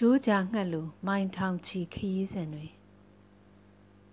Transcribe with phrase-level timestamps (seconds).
[0.00, 2.66] ဂျိုးကြာငှက်လိုမိုင်ထောင်ချီခရီးစဉ်တွေ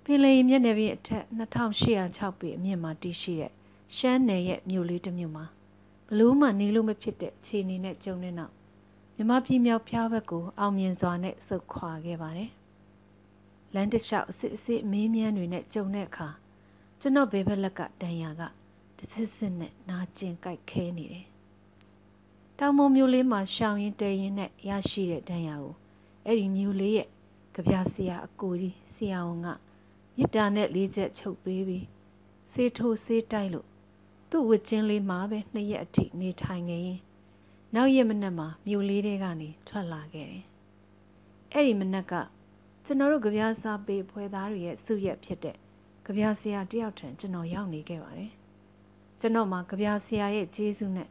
[0.03, 3.51] ပင်လယ်မျက်နှာပြင်အထက်2806ပေအမြင့်မှာတည်ရှိတဲ့
[3.97, 5.45] ရှမ်းနယ်ရဲ့မြို့လေးတစ်မြို့မှာ
[6.07, 8.51] ဘလို့မှနေလို့မဖြစ်တဲ့ခြေအနေနဲ့ကြုံနေတော့
[9.15, 12.49] မြမပြည်မြောက်ဖျားဘက်ကိုအောင်မြင်စွာနဲ့ဆုတ်ခွာခဲ့ပါတယ်။
[13.73, 16.29] လမ်းတစ်လျှောက်အစစ်အစစ်မေးမြန်းတွေနဲ့ကြုံတဲ့အခါ
[16.99, 18.41] ကျွန်တော်ဘေးဘက်လက်ကတန်ရာက
[18.97, 21.25] တစစ်စစ်နဲ့နာကျင်ကြိုက်ခဲနေတယ်။
[22.59, 25.75] တောင်မုံမျိုးလေးမှာရှောင်းရင်တည်ရင်နဲ့ရရှိတဲ့တန်ရာကို
[26.25, 27.07] အဲ့ဒီမျိုးလေးရဲ့
[27.53, 29.47] ကြပြဆရာအကိုကြီးဆရာဝန်က
[30.17, 31.85] မြစ်တာနဲ့လေးချက်ချုပ်ပေးပြီး
[32.51, 33.67] ဆေးထိုးဆေးတိုက်လို့
[34.29, 36.99] သူ့ဝစ်ချင်းလေးမှာပဲနှစ်ရက်အထိနေထိုင်နေရင်
[37.75, 40.43] နောက်ရက်မနက်မှာမြို့လေးတွေကနေထွက်လာခဲ့တယ်။
[41.53, 42.13] အဲ့ဒီမနက်က
[42.85, 45.57] ကျွန်တော်တို့ကြပြစားပေးဖွဲသားတွေရဲ့စုရက်ဖြစ်တဲ့
[46.05, 48.31] ကြပြဆရာတယောက်ထံကျွန်တော်ရောက်နေခဲ့ပါတယ်။
[49.19, 51.09] ကျွန်တော်မှာကြပြဆရာရဲ့ကျေးဇူးနဲ့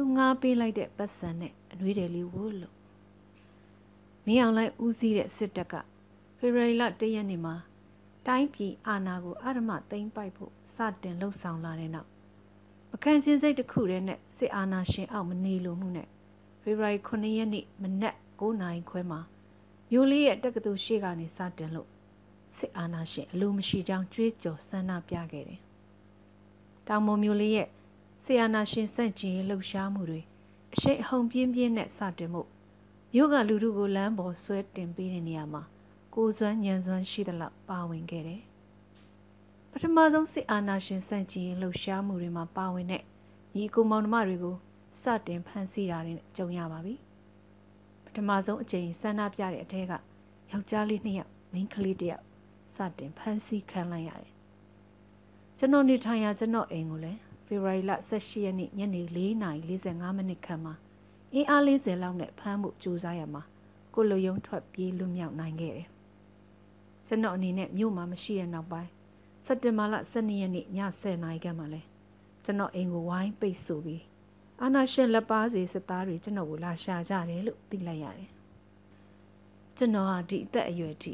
[0.00, 2.74] သူငားပေးလိုက်တဲ့ပတ်စံနဲ့အနှွေးတယ်လေးဝလို့
[4.26, 5.74] မင်းအောင်လိုက်ဦးစီးတဲ့စစ်တပ်က
[6.38, 7.54] ဖေဖော်ဝါရီလ၁ရက်နေ့မှာ
[8.26, 12.08] တိုင်းပြည်အာဏာကိုအရမသိမ်းပိုက်ဖို့စတင်လှုပ်ဆောင်လာတဲ့နောက်
[12.90, 16.08] မခံချင်းစိတ်တစ်ခုတည်းနဲ့စစ်အာဏာရှင်အောက်မနေလိုမှုနဲ့
[16.62, 19.20] ဖေဖော်ဝါရီ9ရက်နေ့မနက်9နာရီခွဲမှာ
[19.90, 21.88] မျိုးလေးရဲ့တက္ကသိုလ်ရှိကနေစတင်လို့
[22.56, 25.60] စစ်အာဏာရှင်အလိုမရှိကြောင်းကြွေးကြော်ဆန္ဒပြခဲ့တယ်။
[26.88, 27.68] တောင်မမျိုးလေးရဲ့
[28.30, 30.20] စစ်အာဏာရှင်စန့်ကျင်လှုပ်ရှားမှုတွေ
[30.74, 32.42] အရှိန်အဟုန်ပြင်းပြင်းနဲ့စတင်မှု
[33.12, 35.62] မြို့ကလူထုကိုလမ်းပေါ်ဆွဲတင်ပေးတဲ့နေရာမှာ
[36.14, 38.42] ကိုစွမ်းညံစွမ်းရှိသလောက်ပါဝင်ခဲ့တယ်။
[39.70, 43.02] ပထမဆုံးစစ်အာဏာရှင်စန့်ကျင်ရေးလှုပ်ရှားမှုတွေမှာပါဝင်တဲ့
[43.54, 44.56] ညီကိုမောင်နှမတွေကို
[45.00, 46.94] စတင်ဖမ်းဆီးတာနဲ့ကြုံရပါပြီ။
[48.04, 49.92] ပထမဆုံးအချိန်ဆန္ဒပြတဲ့အထက်က
[50.50, 52.24] ယောက်ျားလေးနှစ်ယောက်မိန်းကလေးတစ်ယောက်
[52.74, 54.32] စတင်ဖမ်းဆီးခံလိုက်ရတယ်။
[55.58, 60.74] ကျွန်တော်နေထိုင်ရာကျွန်တော်အိမ်ကိုလည်း ဖေဖော်ဝါရီလ18ရက်နေ့ညနေ4:45မိနစ်ခန့်မှာ
[61.34, 63.42] အင်းအား40လောက်နဲ့ဖမ်းမှုကြိုးစားရမှာ
[63.94, 65.86] ကိုလိုယုံထွက်ပြေးလွတ်မြောက်နိုင်ခဲ့တယ်။
[67.06, 68.90] ကျွန်တော်အနေနဲ့မြို့မှာမရှိတဲ့နောက်ပိုင်း
[69.46, 71.80] စက်တင်ဘာလ12ရက်နေ့ည10:00နာရီခန့်မှာလဲ
[72.44, 74.02] ကျွန်တော်အိမ်ကိုဝိုင်းပိတ်ဆို့ပြီး
[74.60, 78.30] အာနာရှင်လက်ပါစီစစ်သားတွေကျွန်တော်ကိုလာရှာကြတယ်လို့သိလိုက်ရတယ်။
[79.76, 81.12] ကျွန်တော်ဟာဒီအသက်အရွယ်ထိ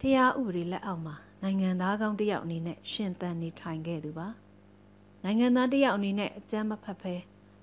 [0.00, 4.28] တရားဥပဒေလက်အောက်မှာနိုင်ငံသားကောင်းတစ်ယောက်အနေနဲ့ရှင်သန်နေထိုင်ခဲ့သူပါ။
[5.24, 7.14] နိုင်ငံသားတစ်ယောက်အနေနဲ့အကြမ်းမဖက်ဖဲ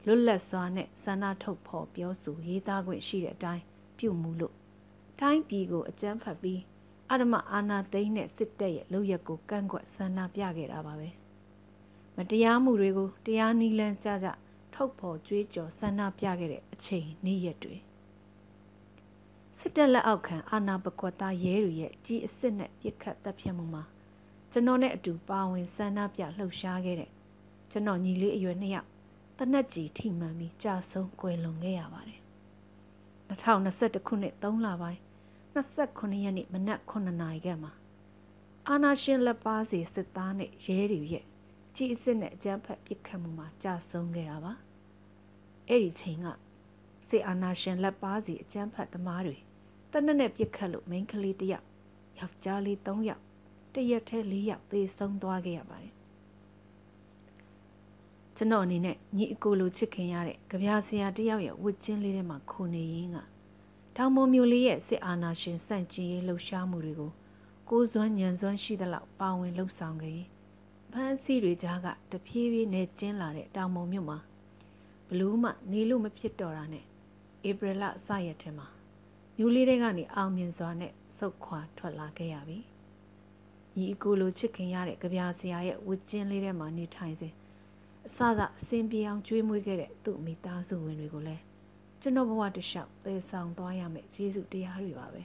[0.05, 3.63] လွတ်လပ်စွာနဲ့ဆန္ဒထုတ်ဖော်ပြောဆိုရေးသားခွင့်ရှိတဲ့အတိုင်း
[3.97, 4.55] ပြုမှုလို့
[5.19, 6.61] တိုင်းပြည်ကိုအကြမ်းဖက်ပြီး
[7.11, 11.09] အဓမ္မအာဏာသိမ်းတဲ့စစ်တပ်ရဲ့လုပ်ရက်ကိုကန့်ကွက်ဆန္ဒပြခဲ့တာပါပဲ
[12.17, 14.27] မတရားမှုတွေကိုတရားနည်းလမ်းကြကြ
[14.73, 17.75] ထုတ်ဖော်ကြွေးကြော်ဆန္ဒပြခဲ့တဲ့အချိန်နေ့ရက်တွေ
[19.59, 23.83] စစ်တပ်လက်အောက်ခံအာဏာပကွက်သားရဲတွေရဲ့ကြီးအစ်စ်နဲ့ပြစ်ခတ်တပ်ဖြတ်မှုမှာ
[24.51, 27.11] ကျွန်တော်နဲ့အတူပါဝင်ဆန္ဒပြလှုပ်ရှားခဲ့တဲ့
[27.71, 28.89] ကျွန်တော်ညီလေးအရွယ်နှစ်ယောက်
[29.37, 32.21] တနက်ကြီးထိမှန်ပြီးကြာဆုံးကွယ်လွန်ခဲ့ရပါတယ်
[33.29, 34.99] 2021ခုနှစ်3လပိုင်း
[35.55, 37.71] 29ရက်နေ့မနက်9နာရီခန့်မှာ
[38.69, 41.25] အာနာရှင်လက်ပါစီစစ်သားနဲ့ရဲတွေရဲ့
[41.75, 44.53] ကြီးအစ်စ်နဲ့အကြမ်းဖက်ပစ်ခတ်မှုမှာကြာဆုံးခဲ့တာပါ
[45.67, 46.27] အဲ့ဒီချိန်က
[47.09, 49.37] စေအာနာရှင်လက်ပါစီအကြမ်းဖက်သမားတွေ
[49.91, 51.67] တနက်နဲ့ပစ်ခတ်လို့မိန်းကလေးတစ်ယောက်
[52.19, 53.23] ယောက်ျားလေး3ယောက်
[53.73, 55.93] တရက်ထဲ4ယောက်သေဆုံးသွားခဲ့ရပါတယ်
[58.37, 63.17] ကျွန်တော်အနေနဲ့ညီအကိုလိုချစ်ခင်ရတဲ့ကြပြာဆရာတယောက်ရဲ့ဝတ်ချင်းလေးထဲမှာခုနေရင်းက
[63.95, 67.11] တောင်ပေါ်မျိုးလေးရဲ့စစ်အာဏာရှင်စန့်ကျင်ရေးလှုပ်ရှားမှုတွေကို
[67.69, 70.29] ကိုးစွမ်းညံစွမ်းရှိသလောက်ပါဝင်လှုပ်ဆောင်ခဲ့ရင်
[70.91, 74.17] ဖမ်းဆီးတွေကြားကတဖြည်းဖြည်းနဲ့ကျင်းလာတဲ့တောင်ပေါ်မြို့မှာ
[75.07, 76.85] ဘလူးမှနေလို့မဖြစ်တော့တာနဲ့
[77.49, 78.67] ဧပြီလစရက်ထဲမှာ
[79.37, 82.59] မျိုးလေးတွေကနေအောင်မြင်စွာနဲ့စုတ်ခွာထွက်လာခဲ့ရပြီ။
[83.77, 87.33] ညီအကိုလိုချစ်ခင်ရတဲ့ကြပြာဆရာရဲ့ဝတ်ကျင်းလေးထဲမှာနေထိုင်စဉ်
[88.07, 91.41] အစစအစင်ပြေအောင်ကျွေးမွေးခဲ့တဲ့သူ့မိသားစုဝင်တွေကိုလည်း
[92.01, 95.21] ကျွန်တော်ဘဝတလျှောက်သေဆောင်သွားရမယ်ကျေးဇူးတရားတွေပါပဲ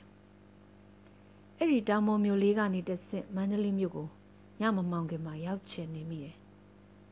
[1.57, 4.09] အဲ့ဒီတောင်ပေါ်မြို့လေးကနေတဆင့်မန္တလေးမြို့ကို
[4.61, 6.37] ညမမောင်ခင်မှာရောက်ချင်နေမိတယ်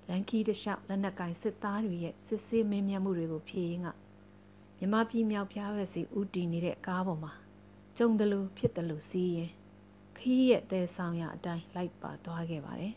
[0.09, 3.89] လန်ကီတလျှောက်လက်နက်ကင်စစ်သားတွေရဲ့စစ်ဆေးမင်းမြတ်မှုတွေကိုဖြေရင်းက
[4.79, 7.33] မြမပြည်မြောက်ပြားဘက်စီဥတီနေတဲ့ကားပေါ်မှာ
[7.97, 9.51] ကြုံတယ်လို့ဖြစ်တယ်လို့စီးရင်
[10.19, 12.95] ခီးရဲ့တဲဆောင်ရအတိုင်းလိုက်ပါသွားခဲ့ပါတယ်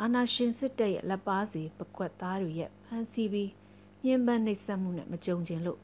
[0.00, 3.50] အာနာရှင်စစ်တပ်ရဲ့လက်ပါစီပကွက်သားတွေရဲ့ဖမ်းဆီးပြီး
[4.04, 5.80] ညှဉ်းပန်းနှိပ်စက်မှုနဲ့မကြုံကျင်လို့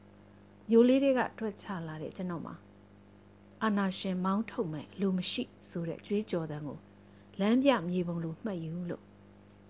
[0.71, 2.55] မျိုးလေးတွေကထွက်ချလာတဲ့ကျွန်တော်မှာ
[3.63, 6.79] အာနာရှင်မောင်းထုတ်မဲ့လူမရှိဆိုတဲ့ကြွေးကြော်တဲ့ကို
[7.41, 9.03] လမ်းပြမြေပုံလိုမှတ်ယူလို့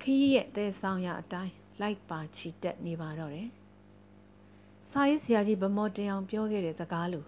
[0.01, 3.49] ခရီးရဲ့တဲဆောင်ရအတိုင်းလိုက်ပါချီတက်နေပါတော့တယ်။
[4.91, 7.25] စာရေးဆရာကြီးဗမော်တင်အောင်ပြောခဲ့တဲ့စကားလို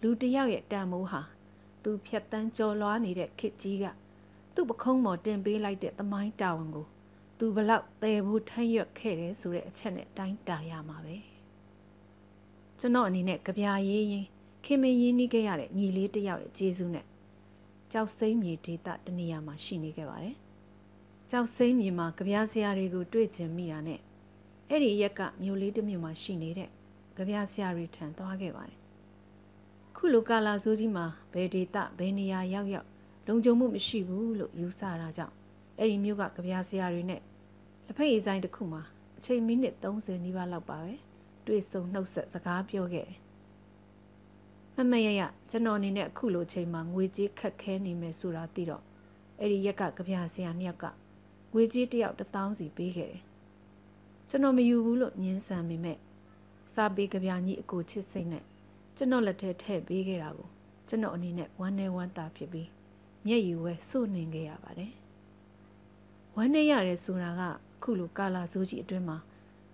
[0.00, 1.22] လူတယောက်ရဲ့တန်မိုးဟာ
[1.82, 3.84] သူဖြတ်တန်းကြော်လွားနေတဲ့ခစ်ကြီးက
[4.54, 6.86] သူ့ပခုံးပေါ်တင်ပေးလိုက်တဲ့သမိုင်းတာဝန်ကို
[7.38, 11.16] သူဘလောက်တည်ဖို့ထမ်းရွက်ခဲ့တယ်ဆိုတဲ့အချက်နဲ့တိုင်းတာရမှာပဲ
[12.78, 14.26] ကျွန်တော်အနေနဲ့ကြပြရေးရင်
[14.64, 17.06] ခင်မင်းရင်းနှီးခဲ့ရတဲ့ညီလေးတစ်ယောက်ရဲ့ကျေးဇူးနဲ့
[17.92, 20.36] ကြောက်စိမ့်မြေဒေသတနေရာမှာရှိနေခဲ့ပါတယ်။
[21.30, 24.00] ကြောက်စိမ့်မြေမှာကြပြားစရာတွေကိုတွေ့ကျင်မိတာနဲ့
[24.68, 26.70] အဲ့ဒီရက်ကမြို့လေးတစ်မြို့မှာရှိနေတဲ့
[27.16, 28.78] ကြပြားစရာတွေထံသွားခဲ့ပါတယ်။
[29.96, 32.88] ခုလိုကာလာဆိုးကြီးမှာဘယ်ဒေသဘယ်နေရာရောက်ရောက်
[33.26, 35.34] လုံခြုံမှုမရှိဘူးလို့ယူဆတာကြောင့်
[35.78, 37.20] အဲ့ဒီမြို့ကကြပြားစရာတွေနဲ့
[37.86, 38.82] လက်ဖက်ရည်ဆိုင်တစ်ခုမှာ
[39.18, 40.94] အချိန်မိနစ်30နီးပါးလောက်ပါပဲ
[41.46, 43.18] တွေ့ဆုံနှုတ်ဆက်စကားပြောခဲ့တယ်
[44.76, 48.82] မမရရကျွန်တော်အနေနဲ့အခုလိုချိန်မှာငွေကြေးခက်ခဲနေမယ်ဆိုတာသိတော့
[49.40, 50.86] အဲ့ဒီရက်ကကြပြဆရာနှစ်ယောက်က
[51.54, 53.22] ငွေကြေးတစ်ယောက်တစ်သောင်းစီပေးခဲ့တယ်
[54.28, 55.98] ကျွန်တော်မယူဘူးလို့ညင်းဆန်မိမဲ့
[56.74, 58.44] စာပေကြပြကြီးအကိုချစ်စိတ်နဲ့
[58.96, 60.48] ကျွန်တော်လက်ထဲထည့်ပေးခဲ့တာကို
[60.88, 62.68] ကျွန်တော်အနေနဲ့ဝမ်းနေဝမ်းသာဖြစ်ပြီး
[63.26, 64.92] မျက်ရည်ဝဲစို့နေခဲ့ရပါတယ်
[66.36, 69.18] ဝမ်းနေရတယ်ဆိုတာကအခုလိုကာလာဆိုးကြီးအတွင်းမှာ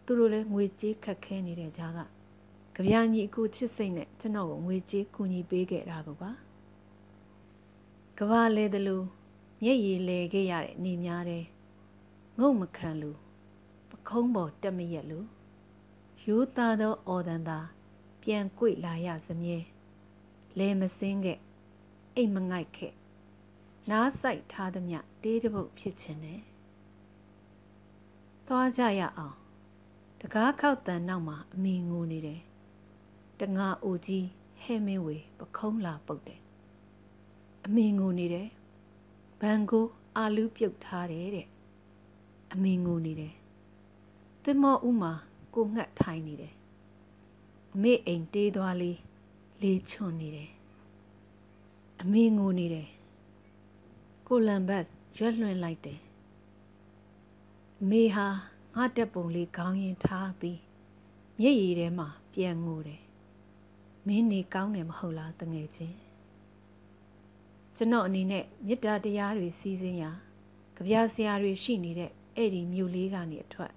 [0.04, 2.00] သူတို့လည်းငွေကြေးခက်ခဲနေတဲ့ကြားက
[2.74, 6.30] ကြပြာညီအကိုချစ်စိတ်နဲ့ကျွန်တော်ကိုငွေကြေးကူညီပေးခဲ့တာကိုပါ
[8.18, 9.06] ကဘာလဲတယ်လို့
[9.62, 11.44] မျက်ရည်လဲခဲ့ရတဲ့နေများတယ်
[12.38, 13.18] ငုံမခံလို့
[13.90, 15.26] ပခုံးပေါ်တက်မရက်လို့
[16.26, 17.58] ရိုးသားသောအော်ဒန်သာ
[18.22, 19.58] ပြန်ကြွေလာရစမြဲ
[20.58, 21.38] လဲမစင်းခဲ့
[22.14, 22.94] အိတ်မငိုက်ခဲ့
[23.88, 26.40] နားဆိုင်ထားသည်မြတေးတပုတ်ဖြစ်ခြင်းနဲ့
[28.46, 29.36] သွားကြရအောင်
[30.20, 32.40] တကားခောက်တန်နောက်မှာအမိငိုနေတယ်
[33.40, 34.26] တငါအိုကြီး
[34.62, 36.40] ဟဲမင်းဝေပခုံးလာပုတ်တယ်
[37.64, 38.48] အမင်ငိုနေတယ်
[39.40, 39.86] ဘန်ကို
[40.16, 41.46] အာလူးပြုတ်ထားတယ်တဲ့
[42.52, 43.34] အမင်ငိုနေတယ်
[44.42, 45.12] သင်မောဥမာ
[45.54, 46.54] ကိုငှက်ထိုင်နေတယ်
[47.74, 48.98] အမေအိမ်တေးသွားလေး
[49.62, 50.50] လေးချွန်နေတယ်
[52.00, 52.88] အမင်ငိုနေတယ်
[54.32, 54.86] ကိုလမ်ဘတ်
[55.18, 56.00] ရွက်လွှင့်လိုက်တယ်
[57.80, 58.26] အမေဟာ
[58.76, 60.60] ငါတက်ပုံလေးခေါင်းရင်ထားပြီး
[61.40, 63.02] မျက်ရည်ထဲမှာပြန်ငိုတယ်
[64.06, 65.96] မင်းနေကောင်းတယ်မဟုတ်လားတငယ်ချင်း
[67.76, 70.10] ကျွန်တော်အနေနဲ့မေတ္တာတရားတွေစီးစင်းရာ
[70.76, 73.72] ကြပြဆရာတွေရှိနေတဲ့အဲ့ဒီမြို့လေးကနေအထွက်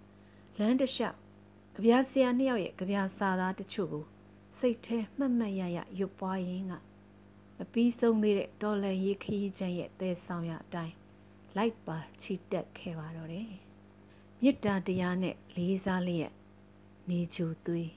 [0.58, 1.18] လမ်းတစ်လျှောက်
[1.74, 4.06] ကြပြဆရာနှစ်ယောက်ရဲ့ကြပြစာသားတချို့ကို
[4.60, 6.74] စိတ်ထဲမှတ်မှတ်ရရရွတ်ပွားရင်းက
[7.58, 10.94] မပြီးဆုံးသေးတဲ့တော်လန်ရေးခရီးချမ်းရဲ့တဲဆောင်ရအတိုင်း
[11.58, 13.48] လိုက်ပါချီတက်ခဲ့ပါတော့တယ်
[14.42, 16.32] မေတ္တာတရားနဲ့လေးစားလျက်
[17.10, 17.90] နေချိုသွေး